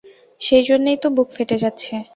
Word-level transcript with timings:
সেইজন্যেই 0.41 0.97
তো 0.97 1.07
বুক 1.09 1.29
ফেটে 1.33 1.57
যাচ্ছে। 1.57 1.93